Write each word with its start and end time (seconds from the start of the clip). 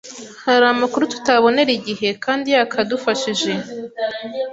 hari 0.45 0.65
amakuru 0.73 1.03
tutabonera 1.13 1.71
igihe 1.79 2.09
kandi 2.23 2.47
yakadufashije 2.55 3.51